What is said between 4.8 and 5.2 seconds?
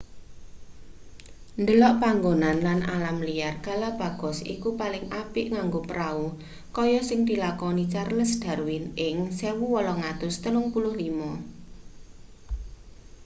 paling